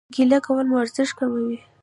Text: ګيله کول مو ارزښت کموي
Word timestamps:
ګيله 0.13 0.37
کول 0.45 0.65
مو 0.69 0.75
ارزښت 0.83 1.13
کموي 1.19 1.57